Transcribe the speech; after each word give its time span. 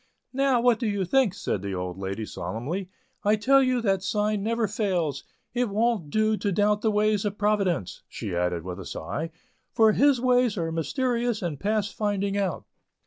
"Now, 0.33 0.59
what 0.61 0.79
do 0.79 0.87
you 0.87 1.05
think?" 1.05 1.35
said 1.35 1.61
the 1.61 1.75
old 1.75 1.99
lady, 1.99 2.25
solemnly. 2.25 2.89
"I 3.23 3.35
tell 3.35 3.61
you 3.61 3.81
that 3.83 4.01
sign 4.01 4.41
never 4.41 4.67
fails. 4.67 5.23
It 5.53 5.69
wont 5.69 6.09
do 6.09 6.37
to 6.37 6.51
doubt 6.51 6.81
the 6.81 6.89
ways 6.89 7.23
of 7.23 7.37
Providence," 7.37 8.01
she 8.07 8.35
added 8.35 8.63
with 8.63 8.79
a 8.79 8.85
sigh, 8.87 9.29
"for 9.71 9.91
His 9.91 10.19
ways 10.19 10.57
are 10.57 10.71
mysterious 10.71 11.43
and 11.43 11.59
past 11.59 11.93
finding 11.93 12.35
out." 12.35 12.65